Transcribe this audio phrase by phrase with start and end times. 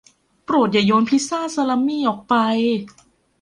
[0.45, 2.35] โปรดอย่าโยนพิซซ่าซาลามี่ออกไป